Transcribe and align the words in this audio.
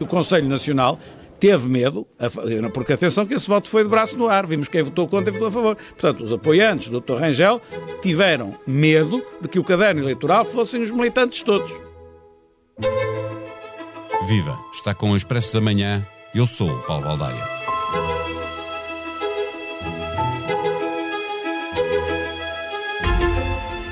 O 0.00 0.06
Conselho 0.06 0.48
Nacional 0.48 0.98
teve 1.38 1.68
medo, 1.68 2.06
porque 2.74 2.92
atenção 2.92 3.26
que 3.26 3.34
esse 3.34 3.48
voto 3.48 3.68
foi 3.68 3.82
de 3.82 3.88
braço 3.88 4.16
no 4.18 4.28
ar, 4.28 4.46
vimos 4.46 4.68
quem 4.68 4.82
votou 4.82 5.06
contra 5.06 5.30
e 5.30 5.32
votou 5.32 5.48
a 5.48 5.50
favor. 5.50 5.76
Portanto, 5.76 6.24
os 6.24 6.32
apoiantes 6.32 6.88
do 6.88 7.00
Dr. 7.00 7.14
Rangel 7.14 7.62
tiveram 8.02 8.54
medo 8.66 9.22
de 9.40 9.48
que 9.48 9.58
o 9.58 9.64
caderno 9.64 10.02
eleitoral 10.02 10.44
fossem 10.44 10.82
os 10.82 10.90
militantes 10.90 11.42
todos. 11.42 11.72
Viva! 14.26 14.58
Está 14.72 14.94
com 14.94 15.12
o 15.12 15.16
Expresso 15.16 15.54
da 15.54 15.60
Manhã. 15.60 16.06
Eu 16.34 16.46
sou 16.46 16.70
o 16.70 16.82
Paulo 16.82 17.04
Baldaia. 17.04 17.60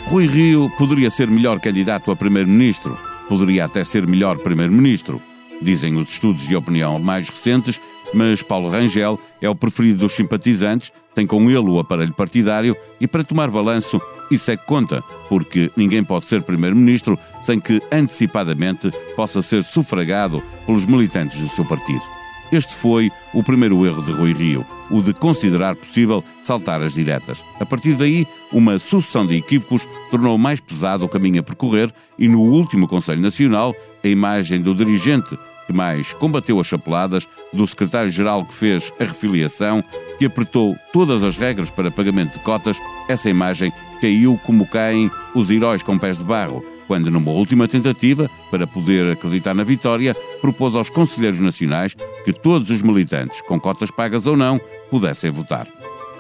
Rui 0.06 0.27
Rio 0.27 0.70
poderia 0.79 1.11
ser 1.11 1.29
melhor 1.29 1.61
candidato 1.61 2.11
a 2.11 2.16
primeiro-ministro, 2.16 2.98
poderia 3.29 3.66
até 3.66 3.84
ser 3.84 4.06
melhor 4.06 4.38
primeiro-ministro, 4.38 5.20
dizem 5.61 5.96
os 5.96 6.11
estudos 6.11 6.46
de 6.46 6.56
opinião 6.56 6.98
mais 6.98 7.29
recentes, 7.29 7.80
mas 8.12 8.42
Paulo 8.42 8.69
Rangel 8.69 9.19
é 9.41 9.48
o 9.48 9.55
preferido 9.55 10.00
dos 10.00 10.12
simpatizantes, 10.12 10.92
tem 11.14 11.27
com 11.27 11.50
ele 11.50 11.69
o 11.69 11.78
aparelho 11.78 12.12
partidário 12.12 12.77
e, 13.00 13.06
para 13.06 13.24
tomar 13.24 13.50
balanço, 13.50 14.00
isso 14.30 14.50
é 14.50 14.56
que 14.56 14.66
conta, 14.66 15.02
porque 15.28 15.70
ninguém 15.77 16.05
pode 16.05 16.27
ser 16.27 16.42
primeiro-ministro 16.42 17.19
sem 17.42 17.59
que 17.59 17.80
antecipadamente 17.91 18.91
possa 19.16 19.42
ser 19.42 19.64
sufragado 19.64 20.42
pelos 20.64 20.84
militantes 20.86 21.41
do 21.41 21.48
seu 21.48 21.64
partido. 21.64 22.17
Este 22.51 22.75
foi 22.75 23.11
o 23.34 23.43
primeiro 23.43 23.84
erro 23.87 24.02
de 24.02 24.11
Rui 24.11 24.33
Rio, 24.33 24.65
o 24.91 25.02
de 25.02 25.12
considerar 25.12 25.77
possível 25.77 26.25
saltar 26.43 26.83
as 26.83 26.95
diretas. 26.95 27.45
A 27.61 27.66
partir 27.66 27.93
daí, 27.95 28.27
uma 28.51 28.79
sucessão 28.79 29.27
de 29.27 29.37
equívocos 29.37 29.87
tornou 30.11 30.39
mais 30.39 30.61
pesado 30.61 31.05
o 31.05 31.09
caminho 31.09 31.41
a 31.41 31.42
percorrer 31.42 31.92
e 32.19 32.27
no 32.27 32.41
último 32.41 32.89
Conselho 32.89 33.20
Nacional, 33.20 33.75
a 34.03 34.09
imagem 34.09 34.62
do 34.62 34.75
dirigente 34.75 35.37
que 35.66 35.73
mais 35.75 36.15
combateu 36.15 36.59
as 36.59 36.66
chapeladas, 36.66 37.29
do 37.53 37.66
secretário-geral 37.66 38.47
que 38.47 38.55
fez 38.55 38.91
a 38.98 39.05
refiliação, 39.05 39.84
que 40.19 40.25
apertou 40.25 40.75
todas 40.94 41.22
as 41.22 41.37
regras 41.37 41.70
para 41.70 41.91
pagamento 41.91 42.33
de 42.33 42.39
cotas, 42.41 42.78
essa 43.06 43.28
imagem 43.28 43.70
caiu 44.00 44.41
como 44.47 44.67
caem 44.67 45.11
os 45.34 45.50
heróis 45.50 45.83
com 45.83 45.98
pés 45.98 46.17
de 46.17 46.25
barro, 46.25 46.65
quando, 46.89 47.11
numa 47.11 47.31
última 47.31 47.69
tentativa 47.69 48.28
para 48.50 48.67
poder 48.67 49.12
acreditar 49.12 49.55
na 49.55 49.62
vitória, 49.62 50.17
propôs 50.41 50.75
aos 50.75 50.89
conselheiros 50.89 51.39
nacionais 51.39 51.94
que 52.25 52.33
todos 52.33 52.70
os 52.70 52.83
militantes, 52.83 53.42
com 53.42 53.61
cotas 53.61 53.91
pagas 53.91 54.27
ou 54.27 54.36
não, 54.36 54.58
pudessem 54.91 55.31
votar. 55.31 55.69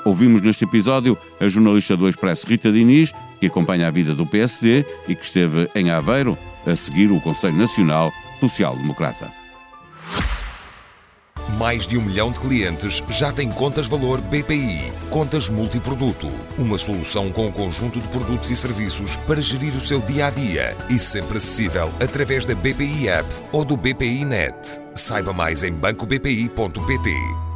Ouvimos 0.04 0.42
neste 0.42 0.64
episódio 0.64 1.18
a 1.40 1.48
jornalista 1.48 1.96
do 1.96 2.08
Expresso 2.08 2.46
Rita 2.46 2.70
Diniz, 2.70 3.12
que 3.40 3.46
acompanha 3.46 3.88
a 3.88 3.90
vida 3.90 4.14
do 4.14 4.26
PSD 4.26 4.84
e 5.08 5.14
que 5.14 5.24
esteve 5.24 5.68
em 5.74 5.90
Aveiro 5.90 6.36
a 6.66 6.76
seguir 6.76 7.10
o 7.10 7.20
Conselho 7.20 7.56
Nacional 7.56 8.12
Social 8.40 8.76
Democrata. 8.76 9.37
Mais 11.58 11.88
de 11.88 11.98
um 11.98 12.02
milhão 12.02 12.30
de 12.30 12.38
clientes 12.38 13.02
já 13.08 13.32
têm 13.32 13.50
contas 13.50 13.88
valor 13.88 14.20
BPI. 14.20 14.92
Contas 15.10 15.48
multiproduto. 15.48 16.28
Uma 16.56 16.78
solução 16.78 17.32
com 17.32 17.48
um 17.48 17.52
conjunto 17.52 17.98
de 17.98 18.06
produtos 18.08 18.48
e 18.48 18.56
serviços 18.56 19.16
para 19.26 19.42
gerir 19.42 19.74
o 19.74 19.80
seu 19.80 20.00
dia 20.00 20.26
a 20.26 20.30
dia 20.30 20.76
e 20.88 21.00
sempre 21.00 21.38
acessível 21.38 21.92
através 22.00 22.46
da 22.46 22.54
BPI 22.54 23.08
App 23.08 23.28
ou 23.50 23.64
do 23.64 23.76
BPI 23.76 24.24
Net. 24.24 24.54
Saiba 24.94 25.32
mais 25.32 25.64
em 25.64 25.72
bancobpi.pt. 25.72 27.47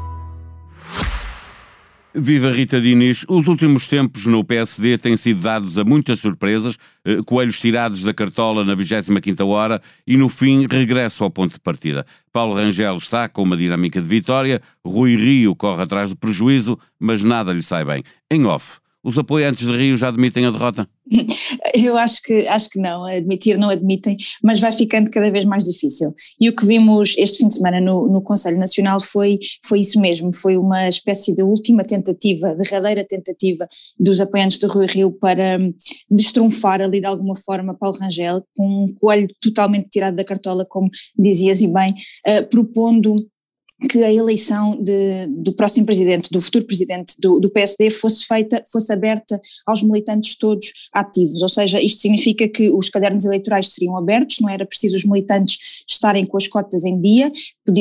Viva 2.14 2.52
Rita 2.52 2.78
Diniz, 2.78 3.24
os 3.26 3.48
últimos 3.48 3.88
tempos 3.88 4.26
no 4.26 4.44
PSD 4.44 4.98
têm 4.98 5.16
sido 5.16 5.40
dados 5.40 5.78
a 5.78 5.84
muitas 5.84 6.20
surpresas, 6.20 6.76
eh, 7.06 7.22
coelhos 7.24 7.58
tirados 7.58 8.02
da 8.02 8.12
cartola 8.12 8.62
na 8.66 8.76
25ª 8.76 9.46
hora 9.46 9.80
e 10.06 10.14
no 10.14 10.28
fim 10.28 10.66
regresso 10.70 11.24
ao 11.24 11.30
ponto 11.30 11.54
de 11.54 11.60
partida. 11.60 12.04
Paulo 12.30 12.54
Rangel 12.54 12.96
está 12.96 13.30
com 13.30 13.42
uma 13.42 13.56
dinâmica 13.56 13.98
de 13.98 14.06
vitória, 14.06 14.60
Rui 14.84 15.16
Rio 15.16 15.56
corre 15.56 15.84
atrás 15.84 16.10
do 16.10 16.16
prejuízo, 16.16 16.78
mas 17.00 17.22
nada 17.24 17.50
lhe 17.50 17.62
sai 17.62 17.82
bem. 17.82 18.02
Em 18.30 18.44
off, 18.44 18.78
os 19.04 19.18
apoiantes 19.18 19.66
de 19.66 19.76
Rio 19.76 19.96
já 19.96 20.08
admitem 20.08 20.46
a 20.46 20.50
derrota? 20.50 20.88
Eu 21.74 21.96
acho 21.96 22.22
que, 22.22 22.46
acho 22.46 22.70
que 22.70 22.78
não, 22.78 23.04
admitir 23.04 23.58
não 23.58 23.70
admitem, 23.70 24.16
mas 24.42 24.60
vai 24.60 24.72
ficando 24.72 25.10
cada 25.10 25.30
vez 25.30 25.44
mais 25.44 25.64
difícil. 25.64 26.14
E 26.40 26.48
o 26.48 26.54
que 26.54 26.64
vimos 26.64 27.14
este 27.18 27.38
fim 27.38 27.48
de 27.48 27.54
semana 27.54 27.80
no, 27.80 28.08
no 28.08 28.22
Conselho 28.22 28.58
Nacional 28.58 29.00
foi, 29.00 29.38
foi 29.64 29.80
isso 29.80 30.00
mesmo, 30.00 30.34
foi 30.34 30.56
uma 30.56 30.88
espécie 30.88 31.34
de 31.34 31.42
última 31.42 31.84
tentativa, 31.84 32.54
derradeira 32.54 33.04
tentativa 33.06 33.66
dos 33.98 34.20
apoiantes 34.20 34.58
do 34.58 34.68
Rui 34.68 34.86
Rio 34.86 35.12
para 35.12 35.58
hum, 35.58 35.74
destrunfar 36.10 36.80
ali 36.80 37.00
de 37.00 37.06
alguma 37.06 37.34
forma 37.34 37.74
Paulo 37.74 37.96
Rangel, 37.98 38.44
com 38.56 38.84
um 38.84 38.94
coelho 38.94 39.28
totalmente 39.40 39.88
tirado 39.90 40.14
da 40.14 40.24
cartola, 40.24 40.64
como 40.68 40.88
dizias 41.18 41.60
e 41.60 41.72
bem, 41.72 41.94
uh, 42.28 42.48
propondo 42.48 43.14
que 43.88 44.02
a 44.02 44.12
eleição 44.12 44.80
de, 44.80 45.26
do 45.28 45.52
próximo 45.52 45.86
presidente, 45.86 46.30
do 46.30 46.40
futuro 46.40 46.64
presidente 46.64 47.14
do, 47.18 47.38
do, 47.38 47.50
PSD 47.50 47.90
fosse 47.90 48.24
feita, 48.26 48.62
fosse 48.70 48.92
aberta 48.92 49.40
aos 49.66 49.82
militantes 49.82 50.36
todos 50.36 50.72
ativos, 50.92 51.42
ou 51.42 51.48
seja, 51.48 51.80
isto 51.80 52.00
significa 52.00 52.48
que 52.48 52.70
os 52.70 52.88
cadernos 52.88 53.24
eleitorais 53.24 53.72
seriam 53.72 53.96
abertos, 53.96 54.38
não 54.40 54.48
era 54.48 54.64
preciso 54.64 54.96
os 54.96 55.04
militantes 55.04 55.84
estarem 55.88 56.24
com 56.24 56.36
as 56.36 56.48
cotas 56.48 56.84
em 56.84 57.00
dia, 57.00 57.30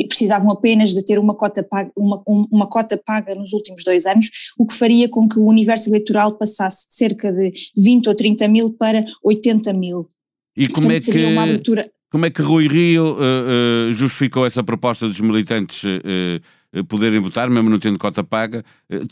precisavam 0.08 0.50
apenas 0.50 0.92
de 0.92 1.04
ter 1.04 1.18
uma 1.18 1.34
cota 1.34 1.62
paga, 1.62 1.90
uma, 1.96 2.22
uma 2.26 2.66
cota 2.66 2.96
paga 2.96 3.34
nos 3.34 3.52
últimos 3.52 3.84
dois 3.84 4.06
anos, 4.06 4.30
o 4.58 4.66
que 4.66 4.74
faria 4.74 5.08
com 5.08 5.28
que 5.28 5.38
o 5.38 5.46
universo 5.46 5.88
eleitoral 5.88 6.36
passasse 6.36 6.88
de 6.88 6.94
cerca 6.94 7.32
de 7.32 7.52
20 7.76 8.08
ou 8.08 8.14
30 8.14 8.48
mil 8.48 8.72
para 8.72 9.04
80 9.22 9.72
mil. 9.72 10.08
E 10.56 10.68
Portanto, 10.68 10.82
como 10.82 10.92
é 10.92 11.00
que... 11.00 11.92
Como 12.12 12.26
é 12.26 12.30
que 12.30 12.42
Rui 12.42 12.68
Rio 12.68 13.14
uh, 13.14 13.88
uh, 13.88 13.92
justificou 13.92 14.44
essa 14.44 14.62
proposta 14.62 15.06
dos 15.06 15.18
militantes 15.18 15.82
uh, 15.82 16.84
poderem 16.84 17.18
votar, 17.18 17.48
mesmo 17.48 17.70
não 17.70 17.78
tendo 17.78 17.98
cota 17.98 18.22
paga, 18.22 18.62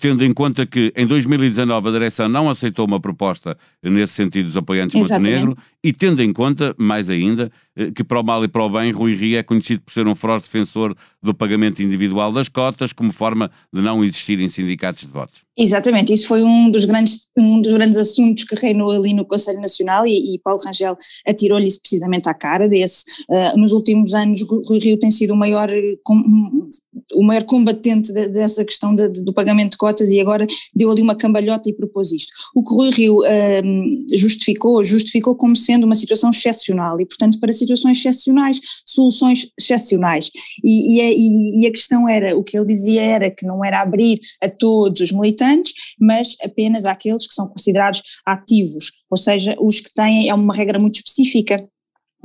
tendo 0.00 0.22
em 0.22 0.32
conta 0.32 0.66
que 0.66 0.92
em 0.94 1.06
2019 1.06 1.88
a 1.88 1.92
direção 1.92 2.28
não 2.28 2.48
aceitou 2.48 2.86
uma 2.86 3.00
proposta 3.00 3.56
nesse 3.82 4.12
sentido 4.14 4.46
dos 4.46 4.56
apoiantes 4.56 4.96
Montenegro 4.96 5.54
e 5.82 5.92
tendo 5.92 6.22
em 6.22 6.32
conta, 6.32 6.74
mais 6.78 7.08
ainda, 7.08 7.50
eh, 7.74 7.90
que 7.90 8.04
para 8.04 8.20
o 8.20 8.22
mal 8.22 8.44
e 8.44 8.48
para 8.48 8.62
o 8.62 8.68
bem, 8.68 8.92
Rui 8.92 9.14
Rio 9.14 9.38
é 9.38 9.42
conhecido 9.42 9.80
por 9.80 9.92
ser 9.92 10.06
um 10.06 10.14
feroz 10.14 10.42
defensor 10.42 10.94
do 11.22 11.34
pagamento 11.34 11.82
individual 11.82 12.30
das 12.32 12.48
cotas 12.48 12.92
como 12.92 13.12
forma 13.12 13.50
de 13.72 13.80
não 13.80 14.04
existirem 14.04 14.48
sindicatos 14.48 15.06
de 15.06 15.12
votos. 15.12 15.42
Exatamente, 15.56 16.12
isso 16.12 16.28
foi 16.28 16.42
um 16.42 16.70
dos 16.70 16.84
grandes, 16.84 17.30
um 17.38 17.60
dos 17.60 17.72
grandes 17.72 17.98
assuntos 17.98 18.44
que 18.44 18.54
reinou 18.54 18.90
ali 18.90 19.12
no 19.12 19.24
Conselho 19.24 19.60
Nacional 19.60 20.06
e, 20.06 20.34
e 20.34 20.38
Paulo 20.38 20.60
Rangel 20.64 20.96
atirou-lhe 21.26 21.66
isso 21.66 21.80
precisamente 21.80 22.28
à 22.28 22.34
cara 22.34 22.68
desse. 22.68 23.04
Uh, 23.28 23.58
nos 23.58 23.72
últimos 23.72 24.14
anos, 24.14 24.42
Rui 24.42 24.78
Rio 24.78 24.98
tem 24.98 25.10
sido 25.10 25.34
o 25.34 25.36
maior, 25.36 25.68
com, 26.02 26.68
o 27.14 27.22
maior 27.22 27.44
combatente 27.44 28.12
de, 28.12 28.28
dessa 28.28 28.64
questão 28.64 28.94
de, 28.94 29.08
de, 29.08 29.22
do 29.22 29.32
pagamento 29.32 29.72
de 29.72 29.78
cotas 29.78 30.10
e 30.10 30.18
agora 30.18 30.46
deu 30.74 30.90
ali 30.90 31.02
uma 31.02 31.14
cambalhota 31.14 31.68
e 31.68 31.74
propôs 31.74 32.10
isto. 32.12 32.32
O 32.54 32.62
que 32.62 32.74
Rui 32.74 32.90
Rio 32.90 33.18
uh, 33.20 34.16
justificou, 34.16 34.82
justificou 34.82 35.34
como 35.36 35.54
se 35.54 35.69
sendo 35.70 35.84
uma 35.84 35.94
situação 35.94 36.30
excepcional. 36.30 37.00
E, 37.00 37.06
portanto, 37.06 37.38
para 37.38 37.52
situações 37.52 37.98
excepcionais, 37.98 38.60
soluções 38.84 39.46
excepcionais. 39.58 40.30
E, 40.64 40.96
e, 40.96 41.00
a, 41.00 41.62
e, 41.62 41.66
a 41.66 41.70
questão 41.70 42.08
era, 42.08 42.36
o 42.36 42.42
que 42.42 42.58
ele 42.58 42.66
dizia 42.66 43.02
era 43.02 43.30
que 43.30 43.46
não 43.46 43.64
era 43.64 43.80
abrir 43.80 44.18
a 44.42 44.48
todos 44.48 45.00
os 45.00 45.12
militantes, 45.12 45.72
mas 45.98 46.34
apenas 46.42 46.86
àqueles 46.86 47.26
que 47.26 47.34
são 47.34 47.46
considerados 47.46 48.02
ativos, 48.26 48.90
ou 49.08 49.16
seja, 49.16 49.54
os 49.60 49.80
que 49.80 49.92
têm, 49.94 50.28
é 50.28 50.34
uma 50.34 50.54
regra 50.54 50.78
muito 50.78 50.96
específica, 50.96 51.62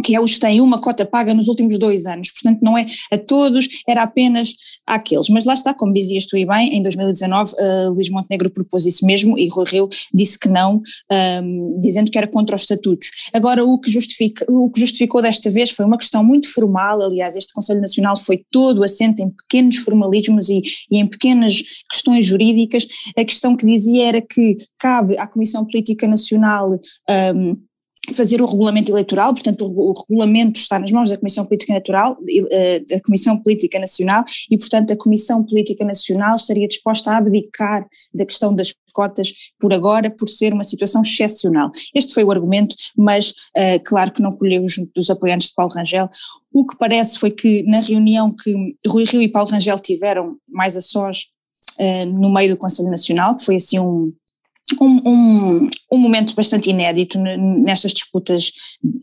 que 0.06 0.16
é 0.16 0.22
os 0.22 0.36
que 0.36 0.40
têm 0.40 0.62
uma 0.62 0.80
cota 0.80 1.04
paga 1.04 1.34
nos 1.34 1.48
últimos 1.48 1.80
dois 1.80 2.06
anos, 2.06 2.32
portanto 2.32 2.62
não 2.62 2.78
é 2.78 2.86
a 3.12 3.18
todos, 3.18 3.68
era 3.88 4.04
apenas 4.04 4.54
àqueles, 4.86 5.30
mas 5.30 5.46
lá 5.46 5.56
está, 5.56 5.74
como 5.74 5.92
dizias 5.92 6.28
tu 6.28 6.38
e 6.38 6.46
bem, 6.46 6.78
em 6.78 6.84
2019 6.84 7.54
uh, 7.54 7.90
Luís 7.92 8.12
Montenegro 8.12 8.52
propôs 8.52 8.86
isso 8.86 9.04
mesmo 9.04 9.36
e 9.36 9.48
Rui 9.48 9.66
Rio 9.68 9.90
disse 10.14 10.38
que 10.38 10.48
não, 10.48 10.80
um, 11.44 11.80
dizendo 11.82 12.12
que 12.12 12.20
era 12.20 12.28
contra 12.28 12.56
os 12.56 12.62
estatutos. 12.62 13.10
Agora 13.34 13.66
o 13.66 13.80
que, 13.80 13.90
justifica, 13.90 14.46
o 14.48 14.70
que 14.70 14.80
justificou 14.80 15.24
desta 15.24 15.50
vez 15.50 15.72
foi 15.72 15.84
uma 15.86 15.98
questão 15.98 16.24
muito 16.24 16.54
formal, 16.54 17.02
aliás 17.02 17.36
este 17.36 17.52
Conselho 17.52 17.82
Nacional 17.82 18.16
foi 18.16 18.46
todo 18.52 18.84
assente 18.84 19.24
em 19.24 19.32
pequenos 19.32 19.78
formalismos 19.78 20.50
e, 20.50 20.62
e 20.92 21.00
em 21.00 21.08
pequenas 21.08 21.64
questões 21.90 22.28
jurídicas, 22.28 22.86
a 23.18 23.26
questão 23.26 23.56
que 23.56 23.66
dizia 23.66 24.10
era 24.10 24.22
que 24.22 24.58
cabe 24.78 25.18
à 25.18 25.26
Comissão 25.26 25.66
Política 25.66 26.08
Nacional 26.08 26.80
um, 27.10 27.58
fazer 28.14 28.42
o 28.42 28.46
regulamento 28.46 28.92
eleitoral, 28.92 29.34
portanto 29.34 29.66
o, 29.66 29.92
o, 29.92 29.94
regulamento 29.94 30.60
está 30.60 30.78
nas 30.80 30.92
mãos 30.92 31.10
da 31.10 31.18
Comissão 31.18 31.46
Política 31.46 31.74
Natural, 31.74 32.14
uh, 32.14 32.86
da 32.88 33.02
Comissão 33.02 33.38
Política 33.42 33.80
Nacional 33.80 34.24
e 34.50 34.58
portanto 34.58 34.92
a 34.92 34.98
Comissão 34.98 35.44
Política 35.44 35.86
Nacional 35.86 36.36
estaria 36.36 36.68
disposta 36.68 37.12
a 37.12 37.18
abdicar 37.18 37.88
da 38.14 38.26
questão 38.26 38.54
das 38.54 38.74
cotas 38.94 39.34
por 39.60 39.74
agora 39.74 40.10
por 40.10 40.28
ser 40.30 40.54
uma 40.54 40.64
situação 40.64 41.02
excepcional. 41.02 41.70
Este 41.94 42.14
foi 42.14 42.24
o 42.24 42.32
argumento, 42.32 42.76
mas 42.98 43.32
uh, 43.32 43.82
claro 43.86 44.12
que 44.12 44.22
não 44.22 44.32
colheu 44.32 44.68
junto 44.68 44.92
dos 44.96 45.10
apoiantes 45.10 45.50
de 45.50 45.54
Paulo 45.54 45.74
Rangel. 45.74 46.10
O 46.54 46.66
que 46.66 46.78
parece 46.78 47.20
foi 47.20 47.32
que 47.32 47.64
na 47.64 47.82
reunião 47.82 48.30
que 48.32 48.54
Rui 48.88 49.04
Rio 49.04 49.22
e 49.22 49.28
Paulo 49.28 49.50
Rangel 49.50 49.78
tiveram 49.80 50.38
mais 50.48 50.76
a 50.76 50.82
sós 50.82 51.28
uh, 51.80 52.06
no 52.06 52.34
meio 52.34 52.56
do 52.56 52.58
Conselho 52.58 52.90
Nacional, 52.90 53.36
que 53.36 53.44
foi 53.44 53.58
assim 53.58 53.80
um 53.80 54.14
um, 54.82 55.02
um, 55.06 55.68
um, 55.92 55.98
momento 55.98 56.36
bastante 56.36 56.70
inédito 56.70 57.20
nestas 57.20 57.94
disputas 57.94 58.52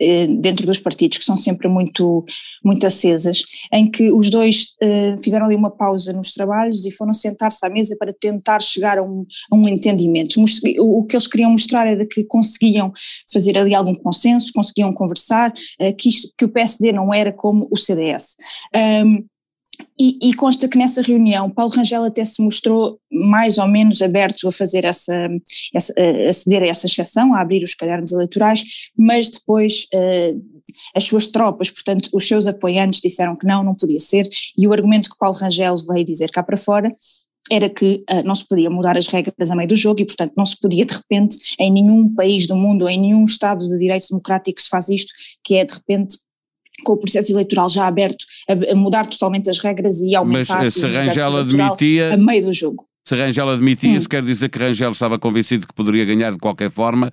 eh, 0.01 0.27
dentro 0.27 0.67
dos 0.67 0.81
partidos, 0.81 1.19
que 1.19 1.25
são 1.25 1.37
sempre 1.37 1.69
muito, 1.69 2.25
muito 2.65 2.85
acesas, 2.85 3.45
em 3.73 3.89
que 3.89 4.11
os 4.11 4.29
dois 4.29 4.75
eh, 4.83 5.15
fizeram 5.23 5.47
ali 5.47 5.55
uma 5.55 5.71
pausa 5.71 6.13
nos 6.13 6.33
trabalhos 6.33 6.85
e 6.85 6.91
foram 6.91 7.13
sentar-se 7.13 7.65
à 7.65 7.71
mesa 7.71 7.97
para 7.97 8.13
tentar 8.13 8.61
chegar 8.61 8.99
a 8.99 9.03
um, 9.03 9.25
a 9.51 9.57
um 9.57 9.69
entendimento. 9.69 10.41
O, 10.81 11.05
que 11.05 11.15
eles 11.15 11.29
queriam 11.29 11.53
mostrar 11.53 11.87
era 11.87 12.05
que 12.07 12.25
conseguiam 12.25 12.93
fazer 13.33 13.57
ali 13.57 13.75
algum 13.75 13.95
consenso, 13.95 14.53
conseguiam 14.53 14.93
conversar, 14.93 15.53
eh, 15.79 15.93
que, 15.93 16.09
isto, 16.09 16.29
que 16.37 16.45
o 16.45 16.49
PSD 16.49 16.93
não 16.93 17.15
era 17.15 17.33
como 17.33 17.69
o 17.71 17.77
CDS. 17.77 18.37
Um, 18.75 19.25
e, 19.99 20.19
e, 20.21 20.35
consta 20.35 20.69
que 20.69 20.77
nessa 20.77 21.01
reunião 21.01 21.49
Paulo 21.51 21.73
Rangel 21.73 22.05
até 22.05 22.25
se 22.25 22.43
mostrou 22.43 22.99
mais 23.11 23.57
ou 23.59 23.67
menos 23.67 24.03
aberto 24.03 24.47
a 24.47 24.53
fazer 24.53 24.85
essa, 24.85 25.29
essa 25.75 25.95
a 26.29 26.33
ceder 26.33 26.63
a 26.63 26.67
essa 26.67 26.87
exceção, 26.87 27.35
a 27.35 27.41
abrir 27.41 27.63
os 27.63 27.75
cadernos 27.75 28.13
eleitorais, 28.13 28.65
mas 28.97 29.31
depois 29.31 29.87
uh, 29.95 30.43
as 30.95 31.05
suas 31.05 31.29
tropas, 31.29 31.71
portanto 31.71 32.09
os 32.13 32.27
seus 32.27 32.47
apoiantes 32.47 33.01
disseram 33.01 33.37
que 33.37 33.47
não, 33.47 33.63
não 33.63 33.73
podia 33.73 34.01
ser, 34.01 34.29
e 34.57 34.67
o 34.67 34.73
argumento 34.73 35.11
que 35.11 35.19
Paulo 35.19 35.37
Rangel 35.37 35.77
veio 35.89 36.05
dizer 36.05 36.31
cá 36.31 36.43
para 36.43 36.57
fora 36.57 36.91
era 37.51 37.69
que 37.69 38.05
uh, 38.11 38.25
não 38.25 38.35
se 38.35 38.47
podia 38.47 38.71
mudar 38.71 38.97
as 38.97 39.07
regras 39.07 39.51
a 39.51 39.55
meio 39.55 39.69
do 39.69 39.77
jogo 39.77 40.01
e, 40.01 40.07
portanto, 40.07 40.33
não 40.37 40.45
se 40.45 40.59
podia 40.59 40.85
de 40.85 40.95
repente, 40.95 41.37
em 41.59 41.71
nenhum 41.71 42.15
país 42.15 42.47
do 42.47 42.57
mundo, 42.57 42.89
em 42.89 43.01
nenhum 43.01 43.25
Estado 43.25 43.69
de 43.69 43.79
Direito 43.79 44.09
Democrático 44.09 44.61
se 44.61 44.69
faz 44.69 44.89
isto, 44.89 45.13
que 45.45 45.57
é 45.57 45.65
de 45.65 45.75
repente 45.75 46.17
com 46.85 46.93
o 46.95 46.97
processo 46.97 47.33
eleitoral 47.33 47.69
já 47.69 47.87
aberto, 47.87 48.25
a, 48.49 48.75
mudar 48.75 49.07
totalmente 49.07 49.51
as 49.51 49.59
regras 49.59 50.01
e 50.01 50.15
aumentar 50.15 50.63
Mas 50.63 50.75
se 50.75 50.87
Rangel 50.87 51.37
admitia, 51.37 52.15
a 52.15 52.17
meio 52.17 52.43
do 52.43 52.53
jogo. 52.53 52.85
Se 53.05 53.17
Rangel 53.17 53.51
admitia, 53.51 53.99
hum. 53.99 54.05
quer 54.09 54.23
dizer 54.23 54.49
que 54.49 54.59
Rangel 54.59 54.93
estava 54.93 55.19
convencido 55.19 55.67
que 55.67 55.75
poderia 55.75 56.05
ganhar 56.05 56.33
de 56.33 56.39
qualquer 56.39 56.71
forma, 56.71 57.09
eh, 57.09 57.13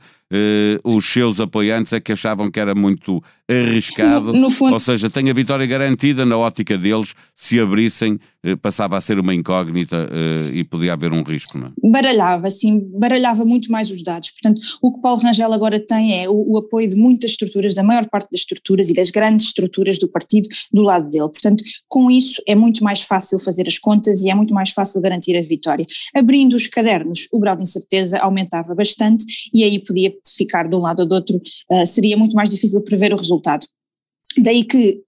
os 0.84 1.06
seus 1.12 1.40
apoiantes 1.40 1.94
é 1.94 2.00
que 2.00 2.12
achavam 2.12 2.52
que 2.52 2.60
era 2.60 2.76
muito 2.76 3.22
arriscado, 3.50 4.32
no, 4.32 4.42
no 4.42 4.50
fundo, 4.50 4.74
ou 4.74 4.80
seja, 4.80 5.10
tem 5.10 5.30
a 5.30 5.34
vitória 5.34 5.66
garantida 5.66 6.26
na 6.26 6.38
ótica 6.38 6.78
deles, 6.78 7.16
se 7.36 7.60
abrissem 7.60 8.20
eh, 8.42 8.56
passava 8.56 8.96
a 8.96 9.02
ser 9.02 9.20
uma 9.20 9.36
incógnita 9.36 10.08
eh, 10.10 10.58
e 10.60 10.64
podia 10.64 10.94
haver 10.94 11.12
um 11.12 11.24
risco, 11.24 11.58
não 11.58 11.68
é? 11.68 11.72
Baralhava, 11.90 12.50
sim, 12.50 12.80
baralhava 12.98 13.44
muito 13.44 13.70
mais 13.70 13.92
os 13.92 14.02
dados, 14.02 14.32
portanto 14.32 14.62
o 14.82 14.94
que 14.94 15.02
Paulo 15.02 15.20
Rangel 15.20 15.52
agora 15.52 15.78
tem 15.78 16.24
é 16.24 16.30
o, 16.30 16.54
o 16.54 16.58
apoio 16.58 16.88
de 16.88 16.96
muitas 16.96 17.32
estruturas, 17.32 17.74
da 17.74 17.84
maior 17.84 18.08
parte 18.08 18.30
das 18.32 18.42
estruturas 18.42 18.90
e 18.90 18.94
das 18.94 19.12
grandes 19.12 19.48
estruturas 19.48 20.00
do 20.00 20.08
partido 20.08 20.48
do 20.72 20.84
lado 20.84 21.10
dele, 21.10 21.28
portanto 21.28 21.64
com 21.88 22.10
isso 22.10 22.42
é 22.48 22.56
muito 22.56 22.82
mais 22.82 23.02
fácil 23.02 23.40
fazer 23.40 23.68
as 23.68 23.78
contas 23.78 24.22
e 24.22 24.30
é 24.30 24.36
muito 24.36 24.54
mais 24.54 24.70
fácil 24.70 25.02
garantir 25.02 25.36
a 25.36 25.42
vitória. 25.42 25.86
Abrindo 26.16 26.54
os 26.54 26.68
cadernos, 26.68 27.28
o 27.34 27.40
grau 27.40 27.58
de 27.58 27.64
incerteza 27.64 28.20
aumentava 28.20 28.74
bastante 28.74 29.26
e 29.54 29.66
aí 29.66 29.80
podia 29.80 30.14
ficar 30.36 30.68
de 30.68 30.76
um 30.76 30.80
lado 30.80 31.02
ou 31.02 31.06
do 31.06 31.16
outro, 31.16 31.42
uh, 31.72 31.86
seria 31.86 32.18
muito 32.18 32.34
mais 32.34 32.50
difícil 32.50 32.82
prever 32.82 33.14
o 33.14 33.18
resultado. 33.18 33.66
Daí 34.38 34.64
que 34.64 35.02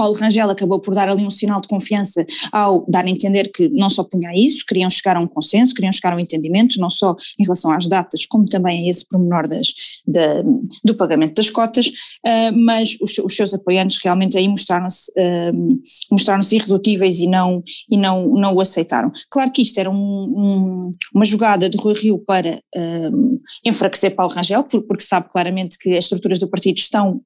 Paulo 0.00 0.16
Rangel 0.16 0.48
acabou 0.48 0.80
por 0.80 0.94
dar 0.94 1.10
ali 1.10 1.26
um 1.26 1.30
sinal 1.30 1.60
de 1.60 1.68
confiança 1.68 2.24
ao 2.50 2.86
dar 2.88 3.04
a 3.04 3.10
entender 3.10 3.52
que 3.52 3.68
não 3.68 3.90
só 3.90 4.02
punha 4.02 4.30
isso, 4.34 4.64
queriam 4.66 4.88
chegar 4.88 5.14
a 5.14 5.20
um 5.20 5.26
consenso, 5.26 5.74
queriam 5.74 5.92
chegar 5.92 6.14
a 6.14 6.16
um 6.16 6.18
entendimento, 6.18 6.80
não 6.80 6.88
só 6.88 7.14
em 7.38 7.44
relação 7.44 7.70
às 7.70 7.86
datas, 7.86 8.24
como 8.24 8.46
também 8.46 8.86
a 8.86 8.90
esse 8.90 9.06
pormenor 9.06 9.46
das, 9.46 9.74
da, 10.06 10.42
do 10.82 10.94
pagamento 10.94 11.34
das 11.34 11.50
cotas, 11.50 11.88
uh, 11.88 12.56
mas 12.56 12.96
os, 12.98 13.18
os, 13.18 13.36
seus 13.36 13.52
apoiantes 13.52 13.98
realmente 14.02 14.38
aí 14.38 14.48
mostraram-se 14.48 15.12
uh, 15.18 15.78
mostraram-se 16.10 16.56
irredutíveis 16.56 17.20
e 17.20 17.26
não, 17.26 17.62
e 17.90 17.98
não, 17.98 18.26
não 18.36 18.54
o 18.54 18.60
aceitaram. 18.62 19.12
Claro 19.28 19.52
que 19.52 19.60
isto 19.60 19.78
era 19.78 19.90
um, 19.90 19.94
um, 19.94 20.90
uma 21.14 21.26
jogada 21.26 21.68
de 21.68 21.76
Rui 21.76 21.92
Rio 21.92 22.18
para 22.18 22.58
uh, 22.74 23.40
enfraquecer 23.66 24.14
Paulo 24.14 24.32
Rangel, 24.32 24.64
porque 24.64 25.04
sabe 25.04 25.28
claramente 25.28 25.76
que 25.78 25.90
as 25.94 26.04
estruturas 26.04 26.38
do 26.38 26.48
partido 26.48 26.78
estão 26.78 27.20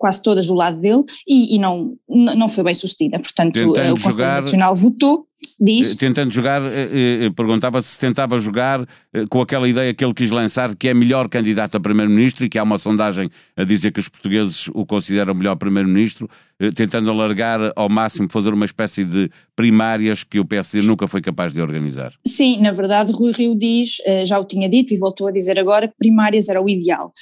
quase 0.00 0.22
todas 0.22 0.46
do 0.46 0.54
lado 0.54 0.80
dele 0.80 1.04
e, 1.28 1.54
e 1.54 1.58
não, 1.58 1.94
não 2.08 2.48
foi 2.48 2.64
bem 2.64 2.72
sucedida. 2.72 3.20
Portanto, 3.20 3.52
Tentando 3.52 3.92
o 3.92 4.02
Conselho 4.02 4.12
jogar, 4.12 4.34
Nacional 4.36 4.74
votou 4.74 5.26
Diz. 5.60 5.90
Eh, 5.90 5.94
tentando 5.94 6.32
jogar, 6.32 6.62
eh, 6.62 7.26
eh, 7.26 7.30
perguntava 7.36 7.82
se 7.82 7.98
tentava 7.98 8.38
jogar 8.38 8.86
com 9.28 9.40
aquela 9.40 9.68
ideia 9.68 9.92
que 9.92 10.04
ele 10.04 10.14
quis 10.14 10.30
lançar, 10.30 10.74
que 10.74 10.88
é 10.88 10.94
melhor 10.94 11.28
candidato 11.28 11.76
a 11.76 11.80
primeiro-ministro 11.80 12.44
e 12.44 12.48
que 12.48 12.58
há 12.58 12.62
uma 12.62 12.78
sondagem 12.78 13.28
a 13.56 13.64
dizer 13.64 13.90
que 13.90 14.00
os 14.00 14.08
portugueses 14.08 14.68
o 14.72 14.86
consideram 14.86 15.34
melhor 15.34 15.56
primeiro-ministro, 15.56 16.28
tentando 16.74 17.10
alargar 17.10 17.72
ao 17.74 17.88
máximo, 17.88 18.28
fazer 18.30 18.52
uma 18.52 18.64
espécie 18.64 19.04
de 19.04 19.28
primárias 19.56 20.22
que 20.22 20.38
o 20.38 20.44
PSD 20.44 20.86
nunca 20.86 21.08
foi 21.08 21.20
capaz 21.20 21.52
de 21.52 21.60
organizar. 21.60 22.12
Sim, 22.24 22.60
na 22.60 22.70
verdade, 22.70 23.10
Rui 23.12 23.32
Rio 23.32 23.54
diz, 23.56 23.96
já 24.24 24.38
o 24.38 24.44
tinha 24.44 24.68
dito 24.68 24.94
e 24.94 24.98
voltou 24.98 25.26
a 25.26 25.32
dizer 25.32 25.58
agora, 25.58 25.88
que 25.88 25.94
primárias 25.98 26.48
era 26.48 26.62
o 26.62 26.68
ideal, 26.68 27.12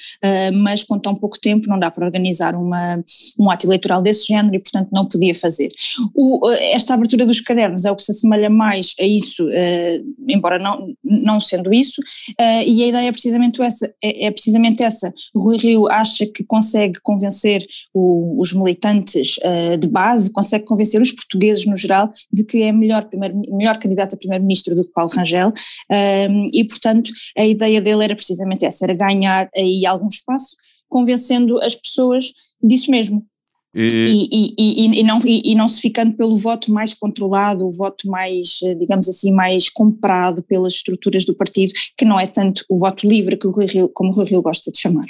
mas 0.53 0.83
com 0.83 0.99
tão 0.99 1.15
pouco 1.15 1.39
tempo 1.39 1.67
não 1.67 1.79
dá 1.79 1.89
para 1.89 2.05
organizar 2.05 2.53
uma, 2.55 3.03
um 3.39 3.49
ato 3.49 3.65
eleitoral 3.65 4.01
desse 4.01 4.27
género 4.27 4.55
e, 4.55 4.59
portanto, 4.59 4.89
não 4.91 5.05
podia 5.05 5.33
fazer. 5.33 5.71
O, 6.13 6.51
esta 6.51 6.93
abertura 6.93 7.25
dos 7.25 7.39
cadernos 7.39 7.85
é 7.85 7.91
o 7.91 7.95
que 7.95 8.03
se 8.09 8.11
assemelha 8.11 8.49
mais 8.49 8.93
a 8.99 9.03
isso, 9.03 9.45
uh, 9.45 10.15
embora 10.27 10.57
não, 10.59 10.93
não 11.03 11.39
sendo 11.39 11.73
isso, 11.73 12.01
uh, 12.01 12.63
e 12.65 12.83
a 12.83 12.87
ideia 12.87 13.07
é 13.07 13.11
precisamente 13.11 13.61
essa, 13.61 13.93
é, 14.03 14.25
é, 14.25 14.31
precisamente 14.31 14.83
essa. 14.83 15.13
Rui 15.35 15.57
Rio 15.57 15.87
acha 15.87 16.25
que 16.25 16.43
consegue 16.43 16.99
convencer 17.01 17.65
o, 17.93 18.39
os 18.39 18.53
militantes 18.53 19.37
uh, 19.37 19.77
de 19.77 19.87
base, 19.87 20.31
consegue 20.31 20.65
convencer 20.65 21.01
os 21.01 21.11
portugueses 21.11 21.65
no 21.65 21.77
geral 21.77 22.09
de 22.31 22.43
que 22.43 22.63
é 22.63 22.71
melhor, 22.71 23.05
primeiro, 23.05 23.39
melhor 23.55 23.77
candidato 23.77 24.15
a 24.15 24.17
primeiro-ministro 24.17 24.75
do 24.75 24.83
que 24.83 24.91
Paulo 24.91 25.11
Rangel, 25.11 25.51
e 26.53 26.63
portanto 26.65 27.09
a 27.37 27.45
ideia 27.45 27.81
dele 27.81 28.03
era 28.03 28.15
precisamente 28.15 28.65
essa, 28.65 28.85
era 28.85 28.95
ganhar 28.95 29.49
aí 29.55 29.85
algum 29.85 30.07
espaço, 30.07 30.55
convencendo 30.87 31.59
as 31.61 31.75
pessoas 31.75 32.31
disso 32.61 32.91
mesmo, 32.91 33.25
e, 33.73 34.27
e, 34.31 34.55
e, 34.57 34.99
e, 34.99 35.03
não, 35.03 35.19
e, 35.25 35.55
não 35.55 35.67
se 35.67 35.81
ficando 35.81 36.15
pelo 36.15 36.35
voto 36.35 36.71
mais 36.71 36.93
controlado, 36.93 37.67
o 37.67 37.71
voto 37.71 38.09
mais, 38.09 38.59
eh, 38.63 38.73
digamos 38.73 39.07
assim, 39.07 39.31
mais 39.31 39.69
comprado 39.69 40.41
pelas 40.41 40.73
estruturas 40.73 41.23
do 41.23 41.35
partido, 41.35 41.73
que 41.97 42.03
não 42.03 42.19
é 42.19 42.25
tanto 42.25 42.63
o 42.67 42.77
voto 42.77 43.07
livre 43.07 43.37
que 43.37 43.47
o 43.47 43.51
Rui 43.51 43.67
Rio, 43.67 43.89
como 43.89 44.11
o 44.11 44.13
Rui 44.13 44.25
Rio 44.25 44.41
gosta 44.41 44.71
de 44.71 44.79
chamar. 44.79 45.05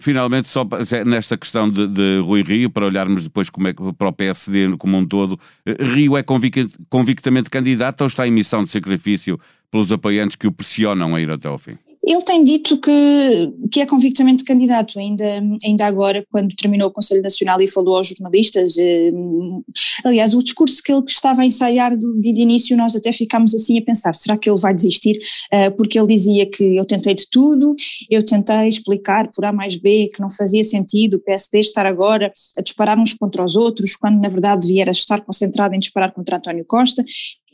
Finalmente, 0.00 0.48
só 0.48 0.64
nesta 1.04 1.36
questão 1.36 1.68
de, 1.68 1.86
de 1.88 2.20
Rui 2.24 2.42
Rio, 2.42 2.70
para 2.70 2.86
olharmos 2.86 3.24
depois 3.24 3.50
como 3.50 3.68
é, 3.68 3.72
para 3.72 4.08
o 4.08 4.12
PSD 4.12 4.76
como 4.78 4.96
um 4.96 5.06
todo, 5.06 5.38
eh, 5.66 5.76
Rio 5.82 6.16
é 6.16 6.22
convictamente 6.22 7.50
candidato 7.50 8.02
ou 8.02 8.06
está 8.06 8.26
em 8.26 8.30
missão 8.30 8.62
de 8.62 8.70
sacrifício 8.70 9.38
pelos 9.70 9.90
apoiantes 9.90 10.36
que 10.36 10.46
o 10.46 10.52
pressionam 10.52 11.14
a 11.14 11.20
ir 11.20 11.30
até 11.30 11.48
ao 11.48 11.58
fim? 11.58 11.76
Ele 12.06 12.22
tem 12.22 12.44
dito 12.44 12.76
que, 12.78 13.52
que 13.72 13.80
é 13.80 13.86
convictamente 13.86 14.44
candidato, 14.44 14.98
ainda, 14.98 15.24
ainda 15.64 15.86
agora, 15.86 16.24
quando 16.30 16.54
terminou 16.54 16.88
o 16.88 16.92
Conselho 16.92 17.22
Nacional 17.22 17.60
e 17.62 17.66
falou 17.66 17.96
aos 17.96 18.08
jornalistas. 18.08 18.76
Eh, 18.76 19.10
aliás, 20.04 20.34
o 20.34 20.42
discurso 20.42 20.82
que 20.82 20.92
ele 20.92 21.02
estava 21.06 21.40
a 21.40 21.46
ensaiar 21.46 21.96
de, 21.96 22.32
de 22.32 22.42
início, 22.42 22.76
nós 22.76 22.94
até 22.94 23.10
ficámos 23.10 23.54
assim 23.54 23.78
a 23.78 23.82
pensar: 23.82 24.14
será 24.14 24.36
que 24.36 24.50
ele 24.50 24.60
vai 24.60 24.74
desistir? 24.74 25.18
Eh, 25.50 25.70
porque 25.70 25.98
ele 25.98 26.08
dizia 26.08 26.44
que 26.44 26.76
eu 26.76 26.84
tentei 26.84 27.14
de 27.14 27.26
tudo, 27.30 27.74
eu 28.10 28.24
tentei 28.24 28.68
explicar 28.68 29.30
por 29.34 29.44
A 29.46 29.52
mais 29.52 29.76
B 29.76 30.10
que 30.12 30.20
não 30.20 30.28
fazia 30.28 30.62
sentido 30.62 31.14
o 31.14 31.20
PSD 31.20 31.60
estar 31.60 31.86
agora 31.86 32.30
a 32.58 32.60
disparar 32.60 32.98
uns 32.98 33.14
contra 33.14 33.42
os 33.42 33.56
outros, 33.56 33.96
quando 33.96 34.22
na 34.22 34.28
verdade 34.28 34.66
devia 34.66 34.90
estar 34.90 35.22
concentrado 35.22 35.74
em 35.74 35.78
disparar 35.78 36.12
contra 36.12 36.36
António 36.36 36.66
Costa. 36.66 37.02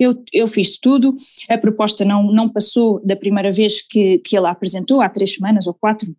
Eu, 0.00 0.24
eu 0.32 0.46
fiz 0.46 0.78
tudo, 0.78 1.14
a 1.50 1.58
proposta 1.58 2.06
não, 2.06 2.32
não 2.32 2.46
passou 2.46 3.04
da 3.04 3.14
primeira 3.14 3.52
vez 3.52 3.82
que, 3.82 4.18
que 4.20 4.34
ele 4.34 4.46
a 4.46 4.50
apresentou, 4.50 5.02
há 5.02 5.08
três 5.10 5.34
semanas 5.34 5.66
ou 5.66 5.74
quatro, 5.74 6.16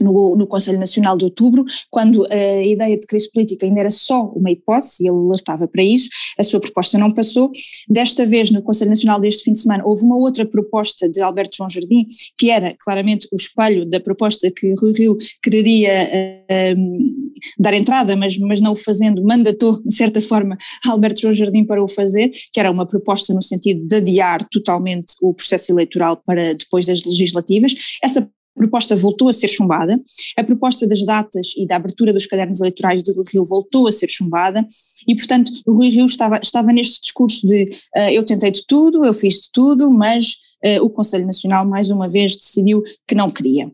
no, 0.00 0.36
no, 0.36 0.46
Conselho 0.46 0.78
Nacional 0.78 1.16
de 1.16 1.24
Outubro, 1.24 1.64
quando 1.90 2.26
a 2.30 2.62
ideia 2.62 2.98
de 2.98 3.06
crise 3.06 3.30
política 3.30 3.66
ainda 3.66 3.80
era 3.80 3.90
só 3.90 4.24
uma 4.34 4.50
hipótese, 4.50 5.06
ele 5.06 5.16
alertava 5.16 5.68
para 5.68 5.82
isso, 5.82 6.08
a 6.38 6.42
sua 6.42 6.60
proposta 6.60 6.98
não 6.98 7.10
passou. 7.10 7.50
Desta 7.88 8.26
vez, 8.26 8.50
no 8.50 8.62
Conselho 8.62 8.90
Nacional 8.90 9.20
deste 9.20 9.44
fim 9.44 9.52
de 9.52 9.60
semana, 9.60 9.84
houve 9.84 10.02
uma 10.02 10.16
outra 10.16 10.46
proposta 10.46 11.08
de 11.08 11.20
Alberto 11.20 11.56
João 11.56 11.70
Jardim, 11.70 12.06
que 12.38 12.50
era 12.50 12.74
claramente 12.80 13.28
o 13.32 13.36
espelho 13.36 13.88
da 13.88 14.00
proposta 14.00 14.50
que 14.50 14.74
Rui 14.74 14.92
Rio 14.96 15.16
quereria 15.42 16.08
uh, 16.50 17.30
dar 17.58 17.74
entrada, 17.74 18.16
mas, 18.16 18.36
mas 18.38 18.60
não 18.60 18.72
o 18.72 18.76
fazendo, 18.76 19.22
mandatou, 19.22 19.80
de 19.82 19.94
certa 19.94 20.20
forma, 20.20 20.56
Alberto 20.86 21.20
João 21.20 21.34
Jardim 21.34 21.64
para 21.64 21.82
o 21.82 21.88
fazer, 21.88 22.30
que 22.52 22.60
era 22.60 22.70
uma 22.70 22.86
proposta 22.86 23.32
no 23.34 23.42
sentido 23.42 23.86
de 23.86 23.96
adiar 23.96 24.46
totalmente 24.50 25.14
o 25.22 25.34
processo 25.34 25.72
eleitoral 25.72 26.20
para 26.24 26.54
depois 26.54 26.86
das 26.86 27.04
legislativas. 27.04 27.74
Essa 28.02 28.28
proposta 28.54 28.96
voltou 28.96 29.28
a 29.28 29.32
ser 29.32 29.48
chumbada, 29.48 30.00
a 30.36 30.44
proposta 30.44 30.86
das 30.86 31.04
datas 31.04 31.52
e 31.56 31.66
da 31.66 31.76
abertura 31.76 32.12
dos 32.12 32.26
cadernos 32.26 32.60
eleitorais 32.60 33.02
de 33.02 33.12
Rui 33.12 33.24
Rio 33.32 33.44
voltou 33.44 33.86
a 33.86 33.92
ser 33.92 34.08
chumbada 34.08 34.66
e, 35.06 35.14
portanto, 35.14 35.50
o 35.66 35.74
Rui 35.74 35.90
Rio 35.90 36.06
estava, 36.06 36.38
estava 36.42 36.72
neste 36.72 37.00
discurso 37.00 37.46
de 37.46 37.64
uh, 37.96 38.10
eu 38.10 38.24
tentei 38.24 38.50
de 38.50 38.66
tudo, 38.66 39.04
eu 39.04 39.12
fiz 39.12 39.34
de 39.34 39.50
tudo, 39.52 39.90
mas 39.90 40.36
uh, 40.64 40.84
o 40.84 40.90
Conselho 40.90 41.26
Nacional 41.26 41.66
mais 41.66 41.90
uma 41.90 42.08
vez 42.08 42.36
decidiu 42.36 42.82
que 43.06 43.14
não 43.14 43.28
queria. 43.28 43.70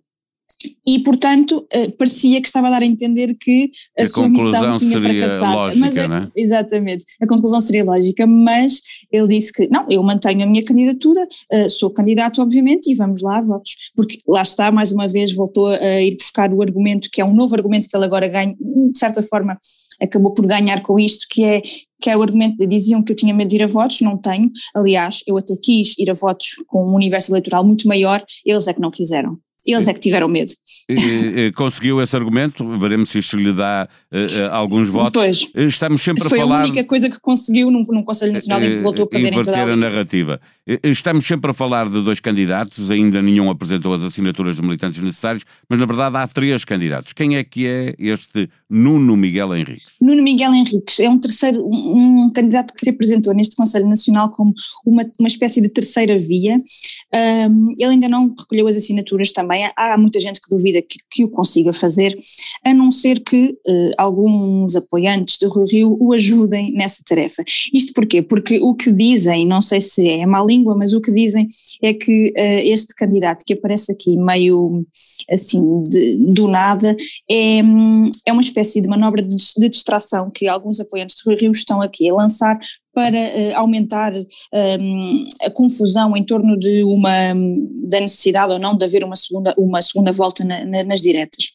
E, 0.86 1.00
portanto, 1.00 1.66
uh, 1.74 1.92
parecia 1.96 2.40
que 2.40 2.48
estava 2.48 2.68
a 2.68 2.70
dar 2.70 2.82
a 2.82 2.86
entender 2.86 3.34
que 3.34 3.70
a, 3.98 4.02
a 4.02 4.06
sua 4.06 4.28
missão 4.28 4.76
tinha 4.76 5.00
fracassado. 5.00 5.54
Lógica, 5.54 5.86
mas, 5.86 5.96
é, 5.96 6.04
é? 6.04 6.28
Exatamente, 6.36 7.04
a 7.20 7.26
conclusão 7.26 7.60
seria 7.60 7.84
lógica, 7.84 8.26
mas 8.26 8.80
ele 9.12 9.28
disse 9.28 9.52
que 9.52 9.68
não, 9.68 9.86
eu 9.90 10.02
mantenho 10.02 10.42
a 10.42 10.46
minha 10.46 10.64
candidatura, 10.64 11.26
uh, 11.52 11.68
sou 11.68 11.90
candidato, 11.90 12.40
obviamente, 12.40 12.90
e 12.90 12.94
vamos 12.94 13.22
lá, 13.22 13.40
votos. 13.40 13.76
Porque 13.94 14.18
lá 14.26 14.42
está, 14.42 14.70
mais 14.70 14.92
uma 14.92 15.08
vez, 15.08 15.34
voltou 15.34 15.66
a 15.68 16.00
ir 16.00 16.16
buscar 16.16 16.52
o 16.52 16.62
argumento, 16.62 17.08
que 17.12 17.20
é 17.20 17.24
um 17.24 17.34
novo 17.34 17.54
argumento 17.54 17.88
que 17.88 17.96
ele 17.96 18.04
agora 18.04 18.28
ganha, 18.28 18.54
de 18.58 18.98
certa 18.98 19.22
forma, 19.22 19.58
acabou 20.00 20.32
por 20.32 20.46
ganhar 20.46 20.82
com 20.82 20.98
isto, 20.98 21.26
que 21.30 21.44
é 21.44 21.62
que 22.00 22.10
é 22.10 22.16
o 22.16 22.22
argumento 22.22 22.56
de 22.58 22.66
diziam 22.66 23.02
que 23.02 23.12
eu 23.12 23.16
tinha 23.16 23.32
medo 23.32 23.48
de 23.48 23.56
ir 23.56 23.62
a 23.62 23.66
votos, 23.66 24.02
não 24.02 24.18
tenho, 24.18 24.50
aliás, 24.74 25.22
eu 25.26 25.38
até 25.38 25.54
quis 25.60 25.94
ir 25.98 26.10
a 26.10 26.14
votos 26.14 26.56
com 26.66 26.86
um 26.86 26.94
universo 26.94 27.32
eleitoral 27.32 27.64
muito 27.64 27.88
maior, 27.88 28.22
eles 28.44 28.68
é 28.68 28.74
que 28.74 28.80
não 28.80 28.90
quiseram. 28.90 29.38
Eles 29.66 29.88
é 29.88 29.92
que 29.92 30.00
tiveram 30.00 30.28
medo. 30.28 30.52
conseguiu 31.54 32.00
esse 32.00 32.14
argumento, 32.14 32.66
veremos 32.78 33.10
se 33.10 33.18
isto 33.18 33.36
lhe 33.36 33.52
dá 33.52 33.88
uh, 34.12 34.52
alguns 34.52 34.88
votos. 34.88 35.50
Pois. 35.52 35.66
Estamos 35.66 36.02
sempre 36.02 36.26
a 36.26 36.30
falar. 36.30 36.46
Foi 36.46 36.54
a 36.54 36.64
única 36.64 36.84
coisa 36.84 37.10
que 37.10 37.18
conseguiu 37.20 37.70
num, 37.70 37.82
num 37.90 38.02
Conselho 38.02 38.32
Nacional 38.32 38.62
em 38.62 38.76
que 38.76 38.82
voltou 38.82 39.04
a 39.04 39.08
perder 39.08 39.32
inverter 39.32 39.68
a, 39.68 39.72
a 39.72 39.76
narrativa. 39.76 40.40
Estamos 40.82 41.26
sempre 41.26 41.50
a 41.50 41.54
falar 41.54 41.88
de 41.88 42.02
dois 42.02 42.20
candidatos, 42.20 42.90
ainda 42.90 43.20
nenhum 43.20 43.50
apresentou 43.50 43.94
as 43.94 44.02
assinaturas 44.02 44.56
de 44.56 44.62
militantes 44.62 45.00
necessários, 45.00 45.44
mas 45.68 45.78
na 45.78 45.86
verdade 45.86 46.16
há 46.16 46.26
três 46.26 46.64
candidatos. 46.64 47.12
Quem 47.12 47.36
é 47.36 47.44
que 47.44 47.66
é 47.66 47.94
este 47.98 48.48
Nuno 48.68 49.16
Miguel 49.16 49.54
Henriques? 49.54 49.94
Nuno 50.00 50.22
Miguel 50.22 50.54
Henriques 50.54 50.98
é 51.00 51.08
um 51.08 51.18
terceiro, 51.18 51.64
um, 51.64 52.26
um 52.26 52.32
candidato 52.32 52.72
que 52.74 52.80
se 52.80 52.90
apresentou 52.90 53.34
neste 53.34 53.56
Conselho 53.56 53.88
Nacional 53.88 54.30
como 54.30 54.52
uma, 54.84 55.04
uma 55.18 55.28
espécie 55.28 55.60
de 55.60 55.68
terceira 55.68 56.18
via. 56.18 56.58
Um, 57.16 57.72
ele 57.78 57.92
ainda 57.92 58.08
não 58.08 58.34
recolheu 58.38 58.66
as 58.66 58.76
assinaturas 58.76 59.32
também 59.32 59.70
há 59.74 59.96
muita 59.96 60.20
gente 60.20 60.40
que 60.40 60.50
duvida 60.50 60.82
que, 60.82 60.98
que 61.10 61.24
o 61.24 61.30
consiga 61.30 61.72
fazer, 61.72 62.18
a 62.64 62.74
não 62.74 62.90
ser 62.90 63.20
que 63.20 63.56
uh, 63.66 63.90
alguns 63.96 64.76
apoiantes 64.76 65.38
de 65.38 65.46
Rui 65.46 65.64
Rio 65.70 65.96
o 65.98 66.12
ajudem 66.12 66.72
nessa 66.72 67.02
tarefa. 67.06 67.42
Isto 67.72 67.92
porquê? 67.94 68.20
Porque 68.20 68.58
o 68.60 68.74
que 68.74 68.92
dizem, 68.92 69.46
não 69.46 69.60
sei 69.60 69.80
se 69.80 70.08
é 70.08 70.26
má 70.26 70.44
língua, 70.44 70.76
mas 70.76 70.92
o 70.92 71.00
que 71.00 71.12
dizem 71.12 71.48
é 71.82 71.94
que 71.94 72.28
uh, 72.36 72.60
este 72.64 72.94
candidato 72.94 73.44
que 73.46 73.54
aparece 73.54 73.92
aqui 73.92 74.16
meio 74.16 74.84
assim 75.30 75.82
de, 75.82 76.16
do 76.16 76.48
nada 76.48 76.94
é, 77.30 77.58
é 78.26 78.32
uma 78.32 78.42
espécie 78.42 78.80
de 78.80 78.88
manobra 78.88 79.22
de, 79.22 79.36
de 79.56 79.68
distração 79.68 80.30
que 80.30 80.48
alguns 80.48 80.80
apoiantes 80.80 81.16
de 81.16 81.22
Rui 81.24 81.36
Rio 81.36 81.52
estão 81.52 81.80
aqui 81.80 82.08
a 82.10 82.14
lançar 82.14 82.58
para 82.96 83.18
uh, 83.18 83.56
aumentar 83.56 84.14
um, 84.14 84.24
ehm, 84.54 85.28
a 85.44 85.50
confusão 85.50 86.16
em 86.16 86.24
torno 86.24 86.58
de 86.58 86.82
uma, 86.82 87.34
da 87.90 88.00
necessidade 88.00 88.54
ou 88.54 88.58
não 88.58 88.74
de 88.74 88.86
haver 88.86 89.04
uma 89.04 89.14
segunda, 89.14 89.54
uma 89.58 89.82
segunda 89.82 90.12
volta 90.12 90.42
na, 90.42 90.64
na, 90.64 90.82
nas 90.82 91.02
diretas. 91.02 91.50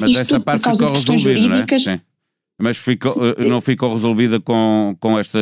Mas 0.00 0.12
Isto 0.12 0.20
essa 0.22 0.40
parte 0.40 0.62
ficou 0.62 0.88
resolvida, 0.90 1.48
não 1.48 1.56
é? 1.56 1.78
Sim. 1.78 2.00
Mas 2.58 2.78
ficou, 2.78 3.12
eh, 3.22 3.46
não 3.46 3.60
ficou 3.60 3.92
resolvida 3.92 4.40
com, 4.40 4.96
com, 4.98 5.18
esta, 5.18 5.38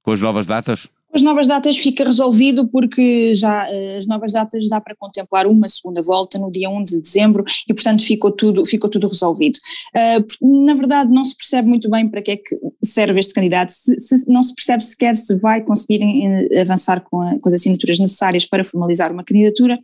com 0.00 0.12
as 0.12 0.20
novas 0.20 0.46
datas? 0.46 0.86
As 1.12 1.22
novas 1.22 1.46
datas 1.46 1.78
fica 1.78 2.04
resolvido 2.04 2.68
porque 2.68 3.34
já 3.34 3.66
eh, 3.70 3.96
as 3.96 4.06
novas 4.06 4.32
datas 4.32 4.68
dá 4.68 4.78
para 4.80 4.94
contemplar 4.94 5.46
uma 5.46 5.66
segunda 5.66 6.02
volta 6.02 6.38
no 6.38 6.50
dia 6.50 6.68
1 6.68 6.84
de 6.84 7.00
dezembro 7.00 7.44
e 7.66 7.72
portanto 7.72 8.04
ficou 8.04 8.30
tudo, 8.30 8.64
ficou 8.66 8.90
tudo 8.90 9.08
resolvido. 9.08 9.58
Uh, 9.94 10.64
na 10.66 10.74
verdade 10.74 11.10
não 11.10 11.24
se 11.24 11.34
percebe 11.34 11.68
muito 11.68 11.88
bem 11.90 12.08
para 12.08 12.20
que 12.20 12.32
é 12.32 12.36
que 12.36 12.54
serve 12.84 13.20
este 13.20 13.32
candidato, 13.32 13.70
se, 13.70 13.98
se 13.98 14.30
não 14.30 14.42
se 14.42 14.54
percebe 14.54 14.84
sequer 14.84 15.16
se 15.16 15.38
vai 15.38 15.62
conseguir 15.62 16.02
eh, 16.02 16.60
avançar 16.60 17.00
com, 17.00 17.22
a, 17.22 17.38
com, 17.38 17.48
as 17.48 17.54
assinaturas 17.54 17.98
necessárias 17.98 18.44
para 18.44 18.62
formalizar 18.62 19.10
uma 19.10 19.24
candidatura. 19.24 19.78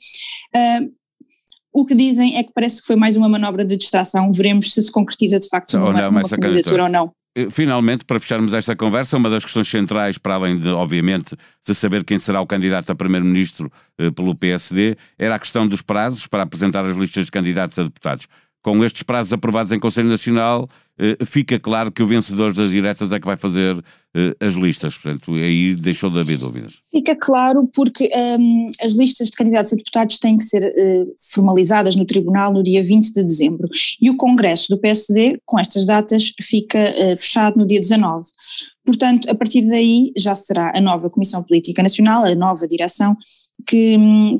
Uh, 0.54 0.92
o 1.72 1.84
que 1.84 1.94
dizem 1.94 2.36
é 2.36 2.44
que 2.44 2.52
parece 2.54 2.80
que 2.80 2.86
foi 2.86 2.96
mais 2.96 3.16
uma 3.16 3.28
manobra 3.28 3.64
de 3.64 3.76
distração, 3.76 4.30
veremos 4.30 4.72
se 4.72 4.82
se 4.82 4.92
concretiza 4.92 5.40
de 5.40 5.48
facto 5.48 5.76
numa, 5.76 6.10
numa 6.10 6.28
candidatura 6.28 6.84
ou 6.84 6.88
não. 6.88 7.12
Eh, 7.36 7.48
finalmente, 7.50 8.04
para 8.04 8.20
fecharmos 8.20 8.52
esta 8.52 8.76
conversa, 8.76 9.16
uma 9.16 9.28
das 9.28 9.44
questões 9.44 9.68
centrais, 9.68 10.16
para 10.18 10.34
além 10.34 10.58
de, 10.58 10.68
obviamente, 10.68 11.36
de 11.66 11.74
saber 11.74 12.04
quem 12.04 12.18
será 12.18 12.40
o 12.40 12.46
candidato 12.46 12.90
a 12.90 12.94
primeiro-ministro 12.94 13.70
eh, 13.98 14.10
pelo 14.10 14.36
PSD, 14.36 14.96
era 15.18 15.34
a 15.34 15.38
questão 15.38 15.66
dos 15.66 15.82
prazos 15.82 16.26
para 16.26 16.42
apresentar 16.44 16.84
as 16.84 16.96
listas 16.96 17.26
de 17.26 17.32
candidatos 17.32 17.78
a 17.78 17.82
deputados. 17.82 18.28
Com 18.62 18.82
estes 18.84 19.02
prazos 19.02 19.32
aprovados 19.32 19.72
em 19.72 19.80
Conselho 19.80 20.08
Nacional, 20.08 20.68
fica 21.24 21.58
claro 21.58 21.90
que 21.90 22.02
o 22.02 22.06
vencedor 22.06 22.52
das 22.54 22.70
diretas 22.70 23.12
é 23.12 23.18
que 23.18 23.26
vai 23.26 23.36
fazer 23.36 23.82
eh, 24.16 24.36
as 24.38 24.54
listas. 24.54 24.96
Portanto, 24.96 25.34
aí 25.34 25.74
deixou 25.74 26.08
de 26.08 26.20
haver 26.20 26.38
dúvidas. 26.38 26.80
Fica 26.88 27.16
claro 27.16 27.68
porque 27.74 28.08
um, 28.14 28.70
as 28.80 28.92
listas 28.92 29.28
de 29.28 29.36
candidatos 29.36 29.72
a 29.72 29.76
deputados 29.76 30.18
têm 30.18 30.36
que 30.36 30.44
ser 30.44 30.64
uh, 30.64 31.16
formalizadas 31.32 31.96
no 31.96 32.04
Tribunal 32.04 32.52
no 32.52 32.62
dia 32.62 32.80
20 32.80 33.12
de 33.12 33.24
dezembro. 33.24 33.68
E 34.00 34.08
o 34.08 34.16
Congresso 34.16 34.68
do 34.68 34.78
PSD, 34.78 35.40
com 35.44 35.58
estas 35.58 35.84
datas, 35.84 36.32
fica 36.40 36.94
uh, 36.96 37.16
fechado 37.16 37.58
no 37.58 37.66
dia 37.66 37.80
19. 37.80 38.24
Portanto, 38.86 39.28
a 39.30 39.34
partir 39.34 39.62
daí 39.62 40.12
já 40.16 40.34
será 40.36 40.70
a 40.76 40.80
nova 40.80 41.08
Comissão 41.08 41.42
Política 41.42 41.82
Nacional, 41.82 42.24
a 42.24 42.34
nova 42.34 42.68
direção, 42.68 43.16
que, 43.66 43.96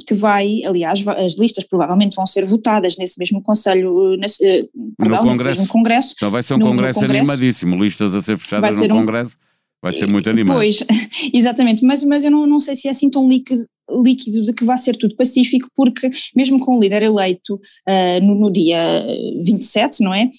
que 0.07 0.13
vai, 0.13 0.63
aliás, 0.67 1.07
as 1.09 1.35
listas 1.39 1.65
provavelmente 1.65 2.15
vão 2.15 2.27
ser 2.27 2.45
votadas 2.45 2.99
nesse 2.99 3.19
mesmo 3.19 3.41
Conselho, 3.41 4.17
nesse, 4.19 4.45
eh, 4.45 4.69
perdão, 4.99 5.23
no 5.23 5.29
Congresso. 5.29 5.45
Mesmo 5.45 5.69
Congresso. 5.69 6.15
Então 6.17 6.31
vai 6.31 6.43
ser 6.45 6.55
um 6.55 6.59
no, 6.59 6.67
congresso, 6.67 7.01
no 7.01 7.07
congresso, 7.07 7.33
animadíssimo, 7.33 7.83
listas 7.83 8.15
a 8.15 8.23
ser 8.23 8.39
fechadas 8.39 8.81
no 8.81 8.89
Congresso. 8.89 9.37
Um, 9.37 9.45
vai 9.83 9.93
ser 9.93 10.07
muito 10.07 10.31
animado. 10.31 10.57
Pois, 10.57 10.83
exatamente, 11.35 11.85
mas, 11.85 12.03
mas 12.05 12.25
eu 12.25 12.31
não, 12.31 12.47
não 12.47 12.59
sei 12.59 12.75
se 12.75 12.89
é 12.89 12.91
assim 12.91 13.11
tão 13.11 13.29
líquido, 13.29 13.63
líquido 14.03 14.45
de 14.45 14.53
que 14.53 14.65
vai 14.65 14.79
ser 14.79 14.97
tudo 14.97 15.15
pacífico, 15.15 15.69
porque 15.77 16.09
mesmo 16.35 16.59
com 16.59 16.79
o 16.79 16.81
líder 16.81 17.03
eleito 17.03 17.55
uh, 17.55 18.25
no, 18.25 18.35
no, 18.35 18.51
dia 18.51 19.05
27, 19.45 20.03
não 20.03 20.15
é? 20.15 20.31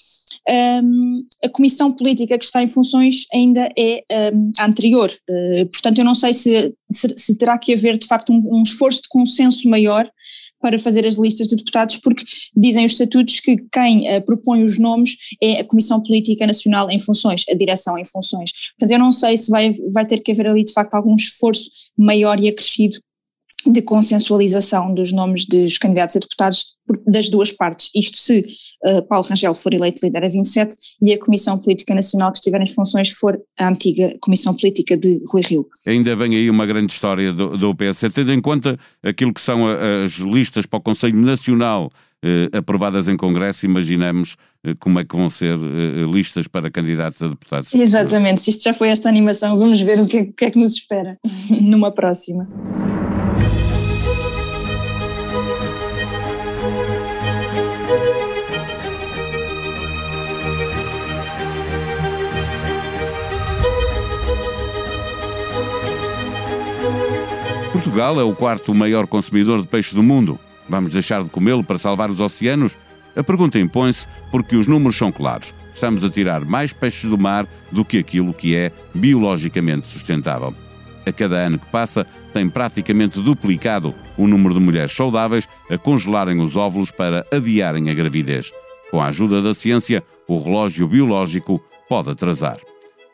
Um, 0.83 1.24
a 1.43 1.50
comissão 1.50 1.91
política 1.91 2.38
que 2.38 2.45
está 2.45 2.62
em 2.62 2.67
funções 2.67 3.25
ainda 3.33 3.69
é 3.77 4.03
um, 4.33 4.51
anterior. 4.59 5.12
Uh, 5.29 5.65
portanto, 5.67 6.00
eu 6.00 6.05
não 6.05 6.15
sei 6.15 6.33
se, 6.33 6.74
se, 6.91 7.13
se, 7.17 7.38
terá 7.38 7.57
que 7.57 7.74
haver 7.74 7.97
de 7.97 8.07
facto 8.07 8.31
um, 8.31 8.59
um 8.59 8.63
esforço 8.63 9.03
de 9.03 9.09
consenso 9.09 9.69
maior 9.69 10.09
para 10.59 10.79
fazer 10.79 11.05
as 11.05 11.15
listas 11.15 11.47
de 11.47 11.55
deputados, 11.55 11.97
porque 11.97 12.24
dizem 12.55 12.85
os 12.85 12.93
estatutos 12.93 13.39
que 13.39 13.57
quem 13.71 14.15
uh, 14.15 14.21
propõe 14.25 14.63
os 14.63 14.79
nomes 14.79 15.15
é 15.41 15.59
a 15.59 15.63
Comissão 15.63 16.01
Política 16.01 16.47
Nacional 16.47 16.89
em 16.89 17.00
funções, 17.00 17.43
a 17.50 17.53
direção 17.53 17.97
em 17.97 18.05
funções. 18.05 18.51
Portanto, 18.77 18.91
eu 18.91 19.00
não 19.00 19.12
sei 19.12 19.38
se 19.38 19.51
vai, 19.51 19.74
vai 19.93 20.05
ter 20.05 20.19
que 20.19 20.31
haver 20.31 20.47
ali 20.47 20.63
de 20.63 20.74
facto 20.74 20.93
algum 20.93 21.15
esforço 21.15 21.69
maior 21.97 22.39
e 22.39 22.50
acrescido 22.50 22.97
de 23.65 23.81
consensualização 23.81 24.93
dos 24.93 25.12
nomes 25.12 25.45
dos 25.45 25.77
candidatos 25.77 26.15
a 26.15 26.19
deputados 26.19 26.75
das 27.07 27.29
duas 27.29 27.51
partes, 27.51 27.89
isto 27.95 28.17
se 28.17 28.45
uh, 28.86 29.01
Paulo 29.07 29.25
Rangel 29.27 29.53
for 29.53 29.74
eleito 29.74 30.05
líder 30.05 30.24
a 30.24 30.29
27 30.29 30.75
e 31.01 31.13
a 31.13 31.19
Comissão 31.19 31.57
Política 31.57 31.95
Nacional 31.95 32.31
que 32.31 32.38
estiver 32.38 32.62
em 32.62 32.67
funções 32.67 33.10
for 33.10 33.39
a 33.57 33.67
antiga 33.67 34.15
Comissão 34.22 34.53
Política 34.53 34.95
de 34.95 35.22
Rui 35.27 35.41
Rio. 35.41 35.67
Ainda 35.86 36.15
vem 36.15 36.36
aí 36.36 36.50
uma 36.50 36.65
grande 36.65 36.93
história 36.93 37.34
do, 37.34 37.57
do 37.57 37.75
PS, 37.75 38.01
tendo 38.13 38.31
em 38.31 38.39
conta 38.39 38.77
aquilo 39.01 39.34
que 39.34 39.41
são 39.41 39.65
as 39.67 40.13
listas 40.13 40.67
para 40.67 40.77
o 40.77 40.81
Conselho 40.81 41.17
Nacional 41.17 41.88
uh, 42.24 42.57
aprovadas 42.57 43.07
em 43.07 43.17
Congresso, 43.17 43.65
imaginamos 43.65 44.34
uh, 44.63 44.75
como 44.79 45.00
é 45.00 45.03
que 45.03 45.15
vão 45.15 45.29
ser 45.29 45.57
listas 46.07 46.48
para 46.48 46.69
candidatos 46.69 47.19
a 47.24 47.27
deputados. 47.29 47.74
Exatamente, 47.74 48.41
se 48.41 48.51
isto 48.51 48.63
já 48.63 48.74
foi 48.74 48.89
esta 48.89 49.10
animação, 49.10 49.57
vamos 49.57 49.81
ver 49.81 50.00
o 50.00 50.07
que 50.07 50.17
é, 50.17 50.22
o 50.22 50.34
que, 50.34 50.45
é 50.45 50.51
que 50.51 50.60
nos 50.60 50.74
espera 50.74 51.17
numa 51.50 51.91
próxima. 51.91 52.48
Portugal 67.95 68.19
é 68.19 68.23
o 68.25 68.35
quarto 68.35 68.75
maior 68.75 69.07
consumidor 69.07 69.61
de 69.61 69.67
peixe 69.67 69.95
do 69.95 70.03
mundo. 70.03 70.37
Vamos 70.67 70.91
deixar 70.91 71.23
de 71.23 71.29
comê-lo 71.29 71.63
para 71.63 71.77
salvar 71.77 72.11
os 72.11 72.19
oceanos? 72.19 72.75
A 73.15 73.23
pergunta 73.23 73.57
impõe-se 73.57 74.05
porque 74.29 74.57
os 74.57 74.67
números 74.67 74.97
são 74.97 75.13
claros. 75.13 75.53
Estamos 75.73 76.03
a 76.03 76.09
tirar 76.09 76.43
mais 76.43 76.73
peixes 76.73 77.09
do 77.09 77.17
mar 77.17 77.47
do 77.71 77.85
que 77.85 77.97
aquilo 77.97 78.33
que 78.33 78.53
é 78.53 78.69
biologicamente 78.93 79.87
sustentável. 79.87 80.53
A 81.05 81.11
cada 81.13 81.37
ano 81.37 81.57
que 81.57 81.67
passa, 81.67 82.05
tem 82.33 82.49
praticamente 82.49 83.21
duplicado 83.21 83.95
o 84.17 84.27
número 84.27 84.55
de 84.55 84.59
mulheres 84.59 84.91
saudáveis 84.91 85.47
a 85.69 85.77
congelarem 85.77 86.41
os 86.41 86.57
óvulos 86.57 86.91
para 86.91 87.25
adiarem 87.31 87.89
a 87.89 87.93
gravidez. 87.93 88.51
Com 88.91 89.01
a 89.01 89.07
ajuda 89.07 89.41
da 89.41 89.53
ciência, 89.53 90.03
o 90.27 90.37
relógio 90.37 90.85
biológico 90.85 91.63
pode 91.87 92.11
atrasar. 92.11 92.57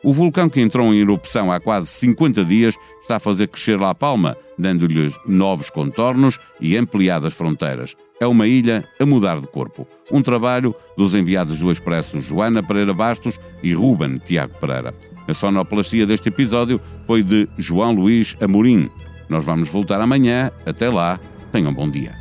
O 0.04 0.14
vulcão 0.14 0.50
que 0.50 0.60
entrou 0.60 0.92
em 0.94 1.00
erupção 1.00 1.52
há 1.52 1.60
quase 1.60 1.88
50 1.88 2.44
dias 2.44 2.76
está 3.02 3.18
a 3.18 3.20
fazer 3.20 3.48
crescer 3.48 3.80
La 3.80 3.94
Palma, 3.94 4.36
dando-lhes 4.58 5.16
novos 5.28 5.70
contornos 5.70 6.40
e 6.60 6.76
ampliadas 6.76 7.34
fronteiras. 7.34 7.96
É 8.20 8.26
uma 8.26 8.48
ilha 8.48 8.84
a 9.00 9.06
mudar 9.06 9.40
de 9.40 9.48
corpo. 9.48 9.88
Um 10.12 10.22
trabalho 10.22 10.76
dos 10.98 11.14
enviados 11.14 11.60
do 11.60 11.72
Expresso 11.72 12.20
Joana 12.20 12.64
Pereira 12.64 12.94
Bastos 12.94 13.40
e 13.62 13.74
Ruben 13.74 14.18
Tiago 14.18 14.54
Pereira. 14.60 14.94
A 15.28 15.34
sonoplastia 15.34 16.06
deste 16.06 16.30
episódio 16.30 16.82
foi 17.06 17.22
de 17.22 17.48
João 17.58 17.94
Luís 17.94 18.36
Amorim. 18.42 18.90
Nós 19.30 19.46
vamos 19.46 19.70
voltar 19.70 20.02
amanhã. 20.02 20.52
Até 20.66 20.90
lá, 20.90 21.20
tenham 21.52 21.72
um 21.72 21.74
bom 21.74 21.90
dia. 21.90 22.21